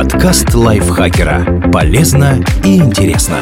[0.00, 1.70] Подкаст лайфхакера.
[1.70, 3.36] Полезно и интересно.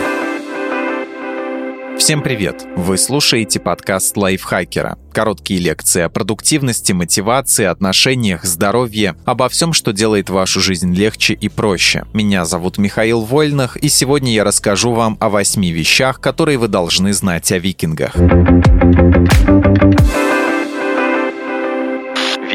[1.97, 2.67] Всем привет!
[2.75, 4.99] Вы слушаете подкаст лайфхакера.
[5.13, 11.49] Короткие лекции о продуктивности, мотивации, отношениях, здоровье, обо всем, что делает вашу жизнь легче и
[11.49, 12.07] проще.
[12.13, 17.13] Меня зовут Михаил Вольных, и сегодня я расскажу вам о восьми вещах, которые вы должны
[17.13, 18.17] знать о викингах.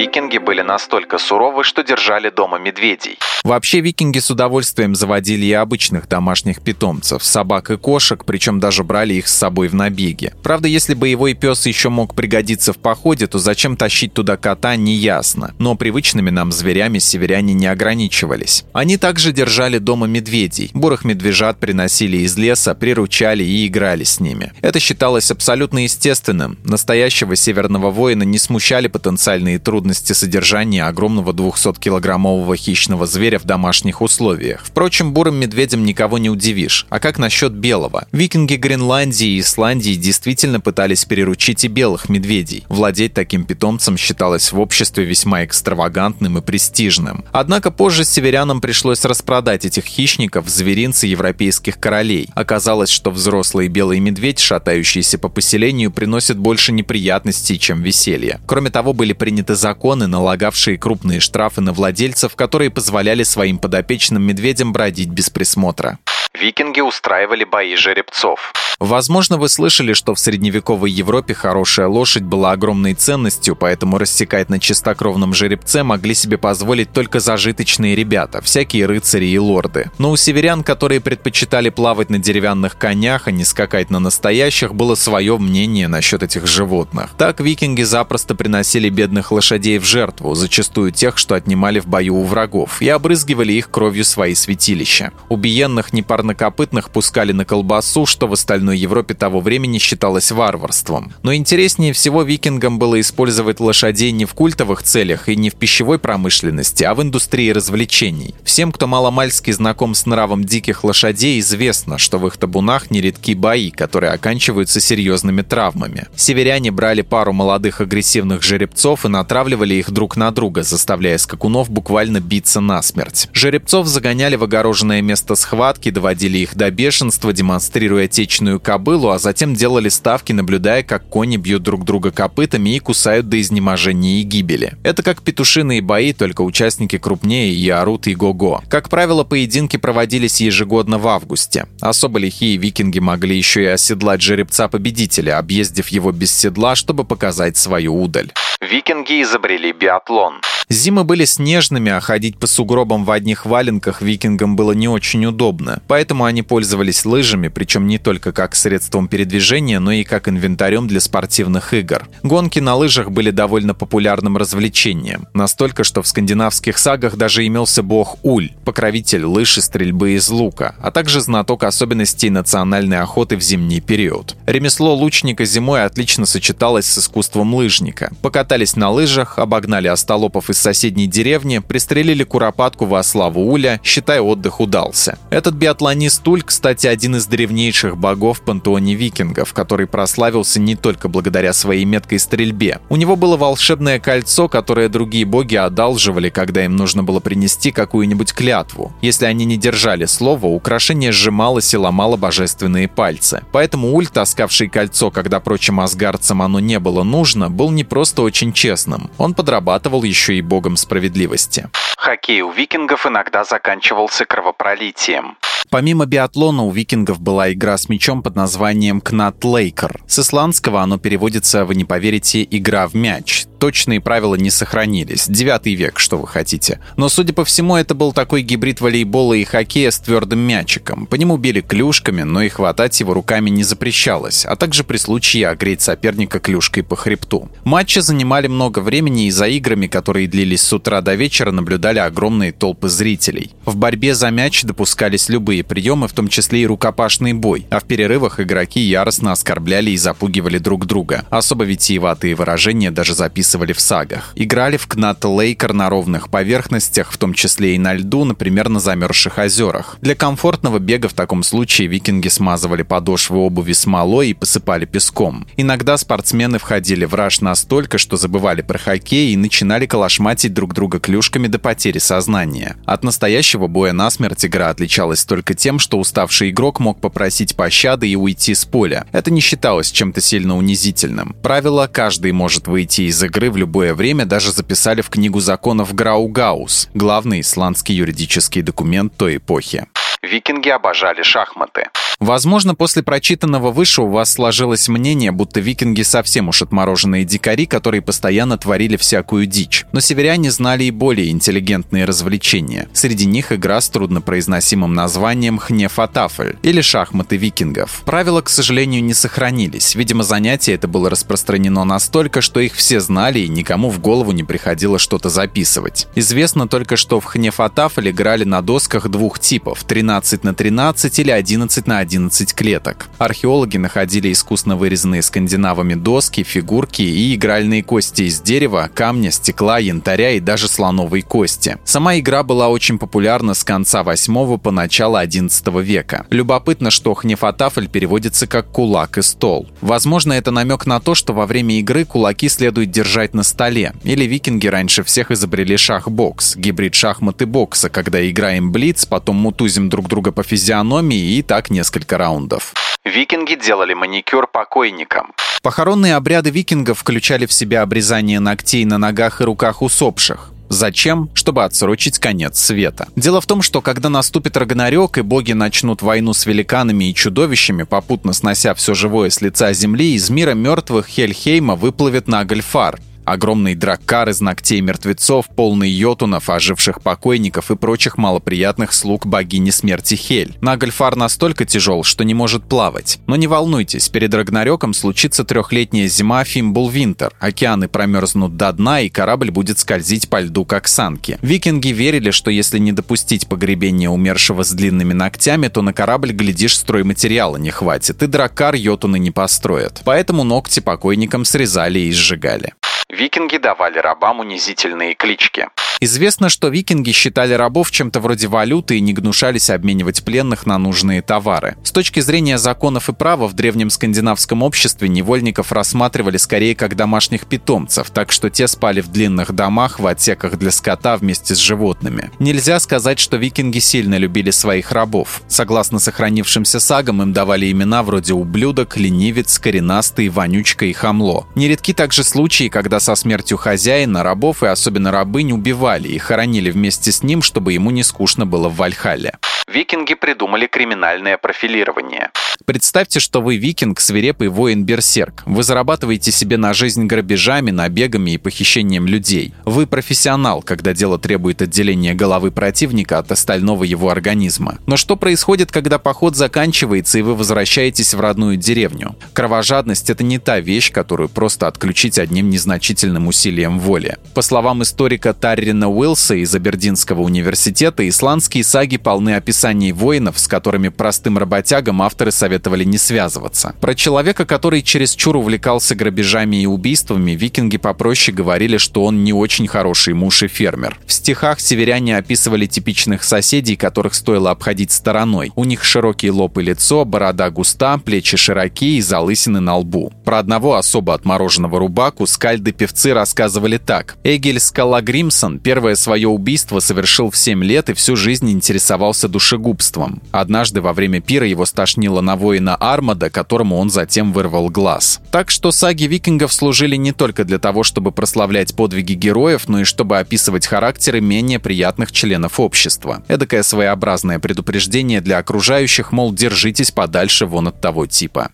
[0.04, 3.18] Викинги были настолько суровы, что держали дома медведей.
[3.46, 9.14] Вообще викинги с удовольствием заводили и обычных домашних питомцев, собак и кошек, причем даже брали
[9.14, 10.34] их с собой в набеги.
[10.44, 14.94] Правда, если боевой пес еще мог пригодиться в походе, то зачем тащить туда кота, не
[14.96, 15.54] ясно.
[15.58, 18.66] Но привычными нам зверями северяне не ограничивались.
[18.74, 20.70] Они также держали дома медведей.
[20.74, 24.52] Бурых медвежат приносили из леса, приручали и играли с ними.
[24.61, 26.58] Это считалось абсолютно естественным.
[26.66, 34.61] Настоящего северного воина не смущали потенциальные трудности содержания огромного 200-килограммового хищного зверя в домашних условиях.
[34.64, 36.86] Впрочем, бурым медведем никого не удивишь.
[36.89, 38.08] А как насчет белого?
[38.11, 42.66] Викинги Гренландии и Исландии действительно пытались переручить и белых медведей.
[42.69, 47.25] Владеть таким питомцем считалось в обществе весьма экстравагантным и престижным.
[47.31, 52.30] Однако позже северянам пришлось распродать этих хищников в зверинцы европейских королей.
[52.33, 58.39] Оказалось, что взрослый белый медведь, шатающийся по поселению, приносит больше неприятностей, чем веселья.
[58.45, 64.72] Кроме того, были приняты законы, налагавшие крупные штрафы на владельцев, которые позволяли своим подопечным медведям
[64.72, 66.00] бродить без присмотра.
[66.39, 68.53] Викинги устраивали бои жеребцов.
[68.80, 74.59] Возможно, вы слышали, что в средневековой Европе хорошая лошадь была огромной ценностью, поэтому рассекать на
[74.59, 79.92] чистокровном жеребце могли себе позволить только зажиточные ребята, всякие рыцари и лорды.
[80.00, 84.95] Но у северян, которые предпочитали плавать на деревянных конях, а не скакать на настоящих, было
[84.95, 87.11] свое мнение насчет этих животных.
[87.16, 92.23] Так викинги запросто приносили бедных лошадей в жертву, зачастую тех, что отнимали в бою у
[92.23, 95.14] врагов, и обрызгивали их кровью свои святилища.
[95.30, 101.14] Убиенных непарнокопытных пускали на колбасу, что в остальном Западной Европе того времени считалось варварством.
[101.21, 105.99] Но интереснее всего викингам было использовать лошадей не в культовых целях и не в пищевой
[105.99, 108.33] промышленности, а в индустрии развлечений.
[108.43, 113.69] Всем, кто маломальски знаком с нравом диких лошадей, известно, что в их табунах нередки бои,
[113.69, 116.08] которые оканчиваются серьезными травмами.
[116.15, 122.19] Северяне брали пару молодых агрессивных жеребцов и натравливали их друг на друга, заставляя скакунов буквально
[122.19, 123.30] биться насмерть.
[123.33, 129.56] Жеребцов загоняли в огороженное место схватки, доводили их до бешенства, демонстрируя отечную кобылу, а затем
[129.56, 134.78] делали ставки, наблюдая, как кони бьют друг друга копытами и кусают до изнеможения и гибели.
[134.84, 138.62] Это как петушиные бои, только участники крупнее и орут и го-го.
[138.69, 141.66] Как правило, поединки проводились ежегодно в августе.
[141.81, 148.00] Особо лихие викинги могли еще и оседлать жеребца-победителя, объездив его без седла, чтобы показать свою
[148.00, 148.31] удаль.
[148.63, 150.35] Викинги изобрели биатлон.
[150.69, 155.81] Зимы были снежными, а ходить по сугробам в одних валенках викингам было не очень удобно.
[155.88, 161.00] Поэтому они пользовались лыжами, причем не только как средством передвижения, но и как инвентарем для
[161.00, 162.07] спортивных игр.
[162.24, 165.28] Гонки на лыжах были довольно популярным развлечением.
[165.34, 170.75] Настолько, что в скандинавских сагах даже имелся бог Уль, покровитель лыж и стрельбы из лука,
[170.81, 174.35] а также знаток особенностей национальной охоты в зимний период.
[174.45, 178.12] Ремесло лучника зимой отлично сочеталось с искусством лыжника.
[178.53, 184.59] Покатались на лыжах, обогнали остолопов из соседней деревни, пристрелили куропатку во славу Уля, считая отдых
[184.59, 185.18] удался.
[185.31, 191.09] Этот биатлонист Уль, кстати, один из древнейших богов в пантеоне викингов, который прославился не только
[191.09, 192.80] благодаря своей меткой стрельбе.
[192.90, 198.34] У него было волшебное кольцо, которое другие боги одалживали, когда им нужно было принести какую-нибудь
[198.34, 198.94] клятву.
[199.02, 203.42] Если они не держали слова, украшение сжималось и ломало божественные пальцы.
[203.52, 208.43] Поэтому Уль, таскавший кольцо, когда прочим асгардцам оно не было нужно, был не просто очень
[208.52, 209.09] честным.
[209.18, 211.70] Он подрабатывал еще и богом справедливости.
[212.03, 215.38] Хоккей у викингов иногда заканчивался кровопролитием.
[215.69, 220.03] Помимо биатлона у викингов была игра с мячом под названием Кнатлейкер.
[220.06, 223.46] С исландского оно переводится, вы не поверите, «игра в мяч».
[223.59, 225.25] Точные правила не сохранились.
[225.30, 226.81] Девятый век, что вы хотите.
[226.97, 231.06] Но, судя по всему, это был такой гибрид волейбола и хоккея с твердым мячиком.
[231.06, 235.48] По нему били клюшками, но и хватать его руками не запрещалось, а также при случае
[235.48, 237.50] огреть соперника клюшкой по хребту.
[237.63, 242.51] Матчи занимали много времени, и за играми, которые длились с утра до вечера, наблюдали огромные
[242.51, 243.51] толпы зрителей.
[243.66, 247.86] В борьбе за мяч допускались любые приемы, в том числе и рукопашный бой, а в
[247.86, 251.25] перерывах игроки яростно оскорбляли и запугивали друг друга.
[251.30, 254.34] Особо витиеватые выражения даже записывали в сагах.
[254.36, 258.80] Играли в Кнат Лейкер на ровных поверхностях, в том числе и на льду, например, на
[258.80, 259.98] замерзших озерах.
[260.01, 265.45] Для комфортного бега в таком случае викинги смазывали подошвы обуви смолой и посыпали песком.
[265.57, 271.00] Иногда спортсмены входили в раж настолько, что забывали про хоккей и начинали калашматить друг друга
[271.00, 272.77] клюшками до потери сознания.
[272.85, 278.15] От настоящего боя насмерть игра отличалась только тем, что уставший игрок мог попросить пощады и
[278.15, 279.06] уйти с поля.
[279.12, 281.35] Это не считалось чем-то сильно унизительным.
[281.41, 286.89] Правило «каждый может выйти из игры в любое время» даже записали в книгу законов Граугаус,
[286.94, 289.88] главный исландский юридический документ той эпохи.
[290.21, 291.89] Викинги обожали шахматы.
[292.19, 298.01] Возможно, после прочитанного выше у вас сложилось мнение, будто викинги совсем уж отмороженные дикари, которые
[298.01, 299.86] постоянно творили всякую дичь.
[299.92, 302.88] Но северяне знали и более интеллигентные развлечения.
[302.94, 308.04] Среди них игра с труднопроизносимым названием Хнефатафель или шахматы викингов.
[308.06, 309.95] Правила, к сожалению, не сохранились.
[309.95, 314.44] Видимо, занятие это было распространено настолько, что их все знали и никому в голову не
[314.44, 316.07] приходило что-то записывать.
[316.16, 321.88] Известно только, что в Хнефатафель играли на досках двух типов– 13 на 13 или 11
[321.88, 323.08] на 11 клеток.
[323.18, 330.32] Археологи находили искусно вырезанные скандинавами доски, фигурки и игральные кости из дерева, камня, стекла, янтаря
[330.32, 331.78] и даже слоновой кости.
[331.86, 336.26] Сама игра была очень популярна с конца 8 по начало 11 века.
[336.30, 339.68] Любопытно, что хнефатафель переводится как «кулак и стол».
[339.82, 343.94] Возможно, это намек на то, что во время игры кулаки следует держать на столе.
[344.04, 349.90] Или викинги раньше всех изобрели шах-бокс, гибрид шахмат и бокса, когда играем блиц, потом мутузим
[349.90, 352.74] друг друга по физиономии и так несколько несколько раундов.
[353.06, 355.34] Викинги делали маникюр покойникам.
[355.62, 360.50] Похоронные обряды викингов включали в себя обрезание ногтей на ногах и руках усопших.
[360.69, 361.30] Зачем?
[361.36, 363.07] Чтобы отсрочить конец света.
[363.16, 367.84] Дело в том, что когда наступит Рагнарёк и боги начнут войну с великанами и чудовищами,
[367.84, 374.30] попутно снося все живое с лица земли, из мира мертвых Хельхейма выплывет Нагальфар— Огромный драккар
[374.30, 380.58] из ногтей мертвецов, полный йотунов, оживших покойников и прочих малоприятных слуг богини смерти Хель.
[380.62, 383.20] Нагльфар настолько тяжел, что не может плавать.
[383.28, 387.34] Но не волнуйтесь, перед Рагнарёком случится трехлетняя зима Фимбул-Винтер.
[387.40, 391.38] Океаны промерзнут до дна, и корабль будет скользить по льду, как санки.
[391.42, 396.78] Викинги верили, что если не допустить погребения умершего с длинными ногтями, то на корабль, глядишь,
[396.78, 400.02] стройматериала не хватит, и драккар йотуны не построят.
[400.04, 402.74] Поэтому ногти покойникам срезали и сжигали.
[403.13, 405.68] Викинги давали рабам унизительные клички.
[406.00, 411.21] Известно, что викинги считали рабов чем-то вроде валюты и не гнушались обменивать пленных на нужные
[411.21, 411.77] товары.
[411.83, 417.45] С точки зрения законов и права в древнем скандинавском обществе невольников рассматривали скорее как домашних
[417.45, 422.31] питомцев, так что те спали в длинных домах в отсеках для скота вместе с животными.
[422.39, 425.42] Нельзя сказать, что викинги сильно любили своих рабов.
[425.48, 431.48] Согласно сохранившимся сагам, им давали имена вроде ублюдок, ленивец, коренастый, вонючка и хамло.
[431.56, 437.12] Нередки также случаи, когда со смертью хозяина рабов и особенно рабынь убивали и хоронили вместе
[437.12, 439.38] с ним, чтобы ему не скучно было в Вальхалле.
[439.68, 442.32] Викинги придумали криминальное профилирование.
[442.66, 445.44] Представьте, что вы викинг, свирепый воин-берсерк.
[445.46, 449.54] Вы зарабатываете себе на жизнь грабежами, набегами и похищением людей.
[449.66, 454.78] Вы профессионал, когда дело требует отделения головы противника от остального его организма.
[454.86, 459.16] Но что происходит, когда поход заканчивается и вы возвращаетесь в родную деревню?
[459.34, 464.18] Кровожадность— это не та вещь, которую просто отключить одним незначительным усилием воли.
[464.34, 470.90] По словам историка Таррина Уилса из Абердинского университета, исландские саги полны описаний воинов, с которыми
[470.90, 473.74] простым работягам авторы советовали не связываться.
[473.80, 479.66] Про человека, который чересчур увлекался грабежами и убийствами, викинги попроще говорили, что он не очень
[479.66, 481.00] хороший муж и фермер.
[481.06, 485.54] В стихах северяне описывали типичных соседей, которых стоило обходить стороной.
[485.56, 490.12] У них широкий лоб и лицо, борода густа, плечи широкие и залысины на лбу.
[490.26, 494.18] Про одного особо отмороженного рубаку скальды-певцы рассказывали так.
[494.26, 500.21] Эгель Скалагримсон первое свое убийство совершил в 7 лет и всю жизнь интересовался душегубством.
[500.31, 505.21] Однажды во время пира его стошнило на воина Армада, которому он затем вырвал глаз.
[505.31, 509.83] Так что саги викингов служили не только для того, чтобы прославлять подвиги героев, но и
[509.83, 513.23] чтобы описывать характеры менее приятных членов общества.
[513.27, 518.49] Эдакое своеобразное предупреждение для окружающих, мол, держитесь подальше вон от того типа.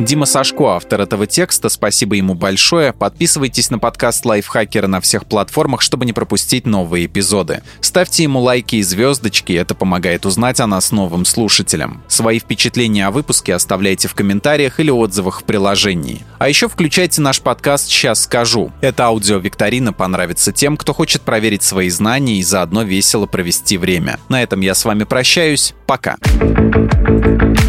[0.00, 2.92] Дима Сашко, автор этого текста, спасибо ему большое.
[2.92, 7.62] Подписывайтесь на подкаст Лайфхакера на всех платформах, чтобы не пропустить новые эпизоды.
[7.80, 12.02] Ставьте ему лайки и звездочки, это помогает узнать о нас новым слушателям.
[12.08, 16.22] Свои впечатления о выпуске оставляйте в комментариях или отзывах в приложении.
[16.38, 18.72] А еще включайте наш подкаст «Сейчас скажу».
[18.80, 24.18] Эта аудиовикторина понравится тем, кто хочет проверить свои знания и заодно весело провести время.
[24.28, 25.74] На этом я с вами прощаюсь.
[25.86, 26.16] Пока.